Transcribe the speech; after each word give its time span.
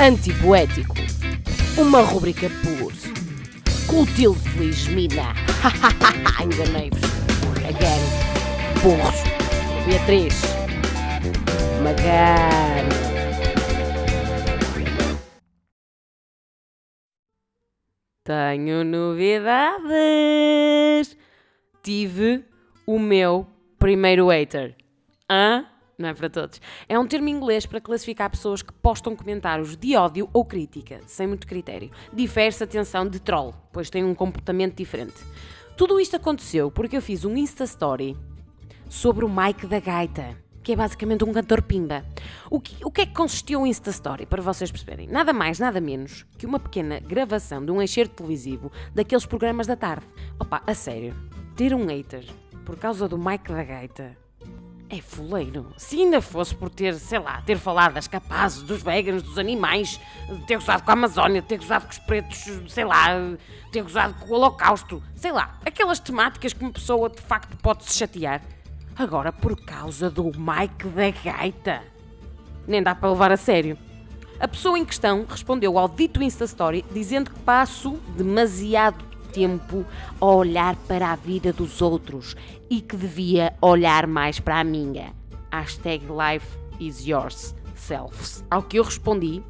Antipoético. 0.00 0.94
Uma 1.76 2.00
rubrica 2.00 2.48
por 2.62 2.90
Clotilde 3.86 4.40
Feliz 4.48 4.88
Mina. 4.88 5.34
Enganei-vos. 6.42 7.02
Again. 7.68 8.00
Burros. 8.82 9.22
Beatriz. 9.84 10.40
Magano. 11.82 12.88
Tenho 18.24 18.82
novidades. 18.84 19.84
Tive 21.82 22.42
o 22.86 22.98
meu 22.98 23.46
primeiro 23.78 24.28
hater. 24.28 24.74
Hã? 25.28 25.66
Não 26.00 26.08
é 26.08 26.14
para 26.14 26.30
todos. 26.30 26.62
É 26.88 26.98
um 26.98 27.06
termo 27.06 27.28
inglês 27.28 27.66
para 27.66 27.78
classificar 27.78 28.30
pessoas 28.30 28.62
que 28.62 28.72
postam 28.72 29.14
comentários 29.14 29.76
de 29.76 29.94
ódio 29.94 30.30
ou 30.32 30.46
crítica, 30.46 30.98
sem 31.06 31.26
muito 31.26 31.46
critério. 31.46 31.90
Difere-se, 32.10 32.64
atenção, 32.64 33.06
de 33.06 33.20
troll, 33.20 33.52
pois 33.70 33.90
tem 33.90 34.02
um 34.02 34.14
comportamento 34.14 34.76
diferente. 34.76 35.22
Tudo 35.76 36.00
isto 36.00 36.16
aconteceu 36.16 36.70
porque 36.70 36.96
eu 36.96 37.02
fiz 37.02 37.26
um 37.26 37.36
Insta 37.36 37.64
Story 37.64 38.16
sobre 38.88 39.26
o 39.26 39.28
Mike 39.28 39.66
da 39.66 39.78
Gaita, 39.78 40.34
que 40.62 40.72
é 40.72 40.76
basicamente 40.76 41.22
um 41.22 41.34
cantor 41.34 41.60
pimba. 41.60 42.02
O 42.50 42.58
que, 42.58 42.82
o 42.82 42.90
que 42.90 43.02
é 43.02 43.06
que 43.06 43.12
consistiu 43.12 43.60
o 43.60 43.66
Insta 43.66 43.90
Story, 43.90 44.24
para 44.24 44.40
vocês 44.40 44.70
perceberem? 44.70 45.06
Nada 45.06 45.34
mais, 45.34 45.58
nada 45.58 45.82
menos 45.82 46.24
que 46.38 46.46
uma 46.46 46.58
pequena 46.58 46.98
gravação 46.98 47.62
de 47.62 47.70
um 47.70 47.82
enxerto 47.82 48.14
televisivo 48.14 48.72
daqueles 48.94 49.26
programas 49.26 49.66
da 49.66 49.76
tarde. 49.76 50.06
Opa, 50.38 50.62
a 50.66 50.72
sério, 50.72 51.14
ter 51.54 51.74
um 51.74 51.84
hater 51.84 52.24
por 52.64 52.78
causa 52.78 53.06
do 53.06 53.18
Mike 53.18 53.52
da 53.52 53.64
Gaita 53.64 54.29
é 54.90 55.00
fuleiro. 55.00 55.72
Se 55.76 56.00
ainda 56.00 56.20
fosse 56.20 56.54
por 56.54 56.68
ter, 56.68 56.94
sei 56.96 57.20
lá, 57.20 57.40
ter 57.42 57.56
falado 57.56 57.94
das 57.94 58.08
capazes, 58.08 58.62
dos 58.62 58.82
veganos, 58.82 59.22
dos 59.22 59.38
animais, 59.38 60.00
ter 60.46 60.56
gozado 60.56 60.82
com 60.82 60.90
a 60.90 60.94
Amazónia, 60.94 61.40
ter 61.40 61.58
gozado 61.58 61.86
com 61.86 61.92
os 61.92 61.98
pretos, 61.98 62.38
sei 62.68 62.84
lá, 62.84 63.06
ter 63.70 63.82
gozado 63.82 64.14
com 64.14 64.32
o 64.32 64.36
Holocausto, 64.36 65.02
sei 65.14 65.30
lá, 65.30 65.58
aquelas 65.64 66.00
temáticas 66.00 66.52
que 66.52 66.62
uma 66.62 66.72
pessoa 66.72 67.08
de 67.08 67.22
facto 67.22 67.56
pode 67.58 67.84
se 67.84 67.96
chatear. 67.96 68.42
Agora, 68.96 69.32
por 69.32 69.56
causa 69.64 70.10
do 70.10 70.24
Mike 70.24 70.88
da 70.88 71.10
Gaita, 71.10 71.82
nem 72.66 72.82
dá 72.82 72.94
para 72.94 73.10
levar 73.10 73.30
a 73.30 73.36
sério. 73.36 73.78
A 74.40 74.48
pessoa 74.48 74.78
em 74.78 74.84
questão 74.84 75.24
respondeu 75.28 75.78
ao 75.78 75.88
dito 75.88 76.22
Insta 76.22 76.44
Story 76.44 76.84
dizendo 76.92 77.30
que 77.30 77.38
passo 77.40 77.92
demasiado 78.16 79.09
tempo 79.30 79.84
a 80.20 80.26
olhar 80.26 80.76
para 80.88 81.12
a 81.12 81.16
vida 81.16 81.52
dos 81.52 81.80
outros 81.80 82.36
e 82.68 82.80
que 82.80 82.96
devia 82.96 83.54
olhar 83.60 84.06
mais 84.06 84.38
para 84.40 84.60
a 84.60 84.64
minha. 84.64 85.14
Hashtag 85.52 86.06
life 86.06 86.46
is 86.78 87.06
yours, 87.06 87.54
selves. 87.74 88.44
Ao 88.50 88.62
que 88.62 88.78
eu 88.78 88.84
respondi 88.84 89.42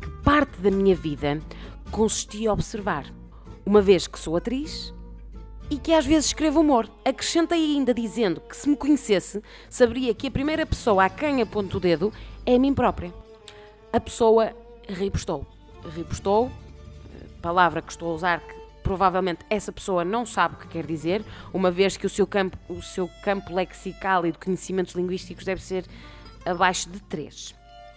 que 0.00 0.10
parte 0.22 0.60
da 0.60 0.70
minha 0.70 0.94
vida 0.94 1.40
consistia 1.90 2.50
a 2.50 2.52
observar, 2.52 3.04
uma 3.64 3.80
vez 3.80 4.06
que 4.06 4.18
sou 4.18 4.36
atriz 4.36 4.92
e 5.70 5.78
que 5.78 5.92
às 5.92 6.04
vezes 6.04 6.26
escrevo 6.26 6.60
humor. 6.60 6.88
Acrescentei 7.04 7.74
ainda 7.74 7.94
dizendo 7.94 8.40
que 8.40 8.56
se 8.56 8.68
me 8.68 8.76
conhecesse, 8.76 9.42
saberia 9.70 10.14
que 10.14 10.26
a 10.26 10.30
primeira 10.30 10.66
pessoa 10.66 11.04
a 11.04 11.10
quem 11.10 11.40
aponto 11.40 11.78
o 11.78 11.80
dedo 11.80 12.12
é 12.44 12.56
a 12.56 12.58
mim 12.58 12.74
própria. 12.74 13.12
A 13.92 13.98
pessoa 13.98 14.52
ripostou. 14.88 15.46
Ripostou, 15.94 16.50
palavra 17.40 17.82
que 17.82 17.90
estou 17.90 18.12
a 18.12 18.14
usar 18.14 18.40
que 18.40 18.61
provavelmente 18.82 19.44
essa 19.48 19.72
pessoa 19.72 20.04
não 20.04 20.26
sabe 20.26 20.54
o 20.54 20.58
que 20.58 20.68
quer 20.68 20.86
dizer, 20.86 21.24
uma 21.52 21.70
vez 21.70 21.96
que 21.96 22.06
o 22.06 22.10
seu 22.10 22.26
campo, 22.26 22.58
o 22.68 22.82
seu 22.82 23.08
campo 23.22 23.54
lexical 23.54 24.26
e 24.26 24.32
de 24.32 24.38
conhecimentos 24.38 24.94
linguísticos 24.94 25.44
deve 25.44 25.62
ser 25.62 25.84
abaixo 26.44 26.90
de 26.90 27.00
3. 27.00 27.54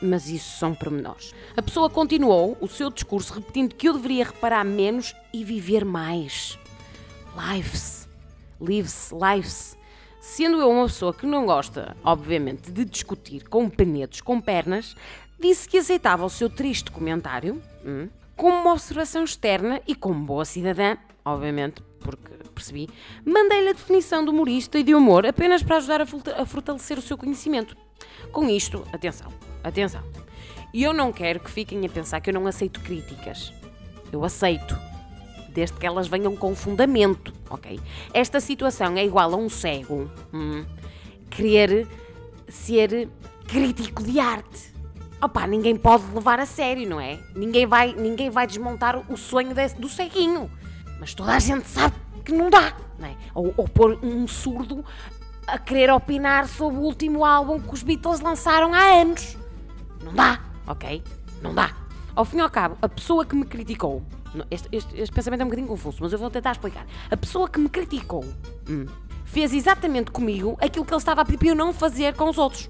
Mas 0.00 0.28
isso 0.28 0.58
são 0.58 0.74
pormenores. 0.74 1.34
A 1.56 1.62
pessoa 1.62 1.90
continuou 1.90 2.56
o 2.60 2.68
seu 2.68 2.88
discurso 2.88 3.34
repetindo 3.34 3.74
que 3.74 3.88
eu 3.88 3.94
deveria 3.94 4.26
reparar 4.26 4.64
menos 4.64 5.14
e 5.32 5.44
viver 5.44 5.84
mais. 5.84 6.58
Lives. 7.36 8.08
Lives, 8.60 9.10
lives. 9.12 9.78
Sendo 10.20 10.60
eu 10.60 10.70
uma 10.70 10.86
pessoa 10.86 11.14
que 11.14 11.26
não 11.26 11.46
gosta, 11.46 11.96
obviamente, 12.04 12.70
de 12.70 12.84
discutir 12.84 13.48
com 13.48 13.68
penedos 13.68 14.20
com 14.20 14.40
pernas, 14.40 14.94
disse 15.38 15.68
que 15.68 15.78
aceitava 15.78 16.24
o 16.24 16.30
seu 16.30 16.50
triste 16.50 16.90
comentário. 16.90 17.62
Hum, 17.84 18.08
como 18.38 18.56
uma 18.56 18.72
observação 18.72 19.24
externa 19.24 19.82
e 19.84 19.96
como 19.96 20.24
boa 20.24 20.44
cidadã, 20.44 20.96
obviamente, 21.24 21.82
porque 21.98 22.32
percebi, 22.54 22.88
mandei-lhe 23.24 23.70
a 23.70 23.72
definição 23.72 24.24
de 24.24 24.30
humorista 24.30 24.78
e 24.78 24.84
de 24.84 24.94
humor 24.94 25.26
apenas 25.26 25.62
para 25.62 25.78
ajudar 25.78 26.02
a 26.02 26.46
fortalecer 26.46 26.96
o 26.96 27.02
seu 27.02 27.18
conhecimento. 27.18 27.76
Com 28.30 28.48
isto, 28.48 28.86
atenção, 28.92 29.32
atenção. 29.62 30.02
E 30.72 30.84
eu 30.84 30.92
não 30.92 31.12
quero 31.12 31.40
que 31.40 31.50
fiquem 31.50 31.84
a 31.84 31.88
pensar 31.88 32.20
que 32.20 32.30
eu 32.30 32.34
não 32.34 32.46
aceito 32.46 32.80
críticas. 32.80 33.52
Eu 34.12 34.24
aceito, 34.24 34.78
desde 35.48 35.76
que 35.76 35.86
elas 35.86 36.06
venham 36.06 36.36
com 36.36 36.54
fundamento, 36.54 37.32
ok? 37.50 37.80
Esta 38.14 38.38
situação 38.38 38.96
é 38.96 39.04
igual 39.04 39.34
a 39.34 39.36
um 39.36 39.48
cego 39.48 40.08
hum, 40.32 40.64
querer 41.28 41.88
ser 42.48 43.08
crítico 43.48 44.04
de 44.04 44.20
arte 44.20 44.77
opá, 45.22 45.46
ninguém 45.46 45.76
pode 45.76 46.04
levar 46.14 46.38
a 46.40 46.46
sério, 46.46 46.88
não 46.88 47.00
é? 47.00 47.18
Ninguém 47.34 47.66
vai, 47.66 47.92
ninguém 47.94 48.30
vai 48.30 48.46
desmontar 48.46 48.96
o 49.10 49.16
sonho 49.16 49.54
desse, 49.54 49.76
do 49.76 49.88
ceguinho. 49.88 50.50
Mas 51.00 51.14
toda 51.14 51.32
a 51.32 51.38
gente 51.38 51.68
sabe 51.68 51.94
que 52.24 52.32
não 52.32 52.50
dá, 52.50 52.74
não 52.98 53.08
é? 53.08 53.16
Ou, 53.34 53.54
ou 53.56 53.68
pôr 53.68 53.98
um 54.02 54.26
surdo 54.26 54.84
a 55.46 55.58
querer 55.58 55.90
opinar 55.90 56.46
sobre 56.46 56.78
o 56.78 56.82
último 56.82 57.24
álbum 57.24 57.60
que 57.60 57.72
os 57.72 57.82
Beatles 57.82 58.20
lançaram 58.20 58.74
há 58.74 59.00
anos. 59.00 59.36
Não 60.02 60.12
dá, 60.12 60.40
ok? 60.66 61.02
Não 61.40 61.54
dá. 61.54 61.74
Ao 62.14 62.24
fim 62.24 62.38
e 62.38 62.40
ao 62.40 62.50
cabo, 62.50 62.76
a 62.82 62.88
pessoa 62.88 63.24
que 63.24 63.34
me 63.34 63.44
criticou, 63.44 64.02
este, 64.50 64.68
este, 64.72 65.00
este 65.00 65.14
pensamento 65.14 65.40
é 65.40 65.44
um 65.44 65.48
bocadinho 65.48 65.68
confuso, 65.68 65.98
mas 66.00 66.12
eu 66.12 66.18
vou 66.18 66.30
tentar 66.30 66.52
explicar. 66.52 66.86
A 67.10 67.16
pessoa 67.16 67.48
que 67.48 67.58
me 67.58 67.68
criticou 67.68 68.24
hum, 68.68 68.86
fez 69.24 69.52
exatamente 69.52 70.10
comigo 70.10 70.56
aquilo 70.60 70.84
que 70.84 70.92
ele 70.92 70.98
estava 70.98 71.22
a 71.22 71.24
pedir 71.24 71.38
para 71.38 71.48
eu 71.48 71.54
não 71.54 71.72
fazer 71.72 72.14
com 72.14 72.28
os 72.28 72.36
outros. 72.36 72.68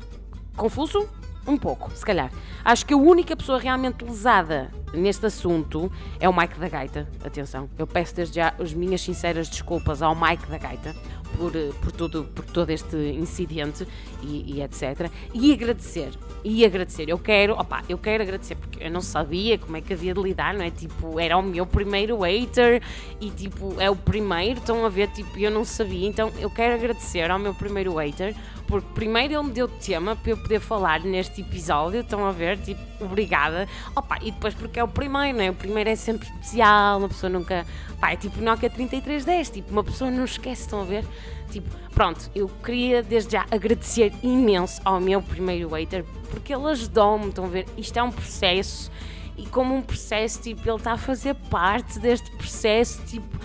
Confuso? 0.57 1.09
Um 1.47 1.57
pouco, 1.57 1.91
se 1.95 2.05
calhar. 2.05 2.31
Acho 2.65 2.85
que 2.85 2.93
a 2.93 2.97
única 2.97 3.37
pessoa 3.37 3.59
realmente 3.59 4.05
lesada 4.05 4.71
neste 4.93 5.27
assunto 5.27 5.91
é 6.21 6.29
o 6.29 6.37
Mike 6.37 6.59
da 6.59 6.69
Gaita. 6.69 7.09
Atenção, 7.25 7.69
eu 7.79 7.87
peço 7.87 8.15
desde 8.15 8.37
já 8.37 8.55
as 8.59 8.73
minhas 8.73 9.01
sinceras 9.01 9.49
desculpas 9.49 10.03
ao 10.03 10.15
Mike 10.15 10.47
da 10.47 10.59
Gaita 10.59 10.95
por, 11.37 11.55
eh, 11.55 11.71
por, 11.81 11.93
tudo, 11.93 12.25
por 12.25 12.45
todo 12.45 12.71
este 12.71 12.97
incidente 12.97 13.87
e, 14.23 14.57
e, 14.57 14.63
etc. 14.63 15.11
E 15.35 15.53
agradecer, 15.53 16.11
e 16.45 16.65
agradecer. 16.65 17.09
Eu 17.09 17.19
quero, 17.19 17.55
opa, 17.55 17.83
eu 17.89 17.99
quero 17.99 18.23
agradecer 18.23 18.55
porque 18.57 18.83
eu 18.83 18.91
não 18.91 19.01
sabia 19.01 19.59
como 19.59 19.77
é 19.77 19.81
que 19.81 19.93
havia 19.93 20.15
de 20.15 20.21
lidar, 20.21 20.55
não 20.55 20.65
é? 20.65 20.71
Tipo, 20.71 21.19
era 21.19 21.37
o 21.37 21.43
meu 21.43 21.67
primeiro 21.67 22.19
hater 22.21 22.83
e 23.21 23.31
tipo, 23.31 23.81
é 23.81 23.91
o 23.91 23.97
primeiro, 23.97 24.59
estão 24.59 24.85
a 24.85 24.89
ver, 24.89 25.09
tipo, 25.09 25.39
eu 25.39 25.51
não 25.51 25.65
sabia. 25.65 26.07
Então 26.09 26.33
eu 26.39 26.51
quero 26.51 26.75
agradecer 26.75 27.31
ao 27.31 27.39
meu 27.39 27.55
primeiro 27.55 27.95
hater 27.97 28.35
porque 28.69 28.87
primeiro 28.95 29.33
ele 29.33 29.43
me 29.45 29.53
deu 29.53 29.67
tema 29.67 30.15
para 30.15 30.31
eu 30.31 30.37
poder 30.37 30.61
falar 30.61 31.01
neste 31.01 31.41
episódio, 31.41 32.01
estão 32.01 32.27
a 32.27 32.33
ver, 32.33 32.59
tipo, 32.59 32.81
obrigada. 33.01 33.67
Opa, 33.97 34.19
e 34.21 34.31
depois 34.31 34.55
porque 34.55 34.79
é 34.79 34.85
o 34.85 34.89
primeiro, 34.89 35.39
não 35.39 35.45
é? 35.45 35.51
O 35.51 35.55
primeiro 35.55 35.89
é 35.89 35.97
sempre 35.97 36.29
especial, 36.29 36.99
uma 36.99 37.09
pessoa 37.09 37.31
nunca. 37.31 37.67
Pá, 37.99 38.13
é 38.13 38.17
tipo 38.17 38.41
Nokia 38.43 38.69
3310, 38.69 39.51
tipo, 39.51 39.73
uma 39.73 39.83
pessoa 39.83 40.11
não 40.11 40.25
esquece, 40.25 40.63
estão 40.63 40.83
a 40.83 40.85
ver? 40.85 41.05
Tipo, 41.51 41.69
pronto, 41.95 42.31
eu 42.35 42.47
queria 42.63 43.03
desde 43.03 43.33
já 43.33 43.47
agradecer 43.51 44.13
imenso 44.23 44.81
ao 44.85 45.01
meu 45.01 45.23
primeiro 45.23 45.71
hater, 45.71 46.05
porque 46.31 46.55
ele 46.55 46.67
ajudou-me, 46.67 47.29
estão 47.31 47.47
a 47.47 47.49
ver? 47.49 47.67
Isto 47.77 47.99
é 47.99 48.03
um 48.03 48.13
processo, 48.13 48.93
e 49.35 49.47
como 49.47 49.75
um 49.75 49.81
processo, 49.81 50.43
tipo, 50.43 50.69
ele 50.69 50.77
está 50.77 50.93
a 50.93 50.99
fazer 50.99 51.35
parte 51.35 51.99
deste 51.99 52.31
processo, 52.33 53.03
tipo 53.07 53.39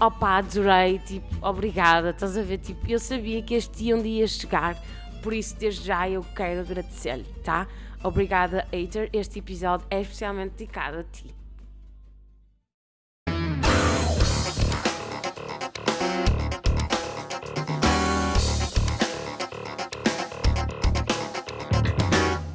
opá, 0.00 0.38
adorei, 0.38 0.98
tipo, 0.98 1.46
obrigada, 1.46 2.10
estás 2.10 2.36
a 2.36 2.42
ver? 2.42 2.58
Tipo, 2.58 2.90
eu 2.90 2.98
sabia 2.98 3.42
que 3.42 3.54
este 3.54 3.76
dia 3.76 3.96
um 3.96 4.02
dia 4.02 4.26
chegar, 4.26 4.76
por 5.22 5.32
isso 5.32 5.54
desde 5.56 5.86
já 5.86 6.08
eu 6.08 6.24
quero 6.34 6.60
agradecer-lhe, 6.60 7.24
tá? 7.44 7.68
Obrigada, 8.02 8.66
hater, 8.72 9.10
este 9.12 9.40
episódio 9.40 9.86
é 9.90 10.00
especialmente 10.00 10.52
dedicado 10.52 11.00
a 11.00 11.04
ti. 11.04 11.34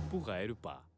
Porreiro, 0.09 0.56
pá. 0.56 0.94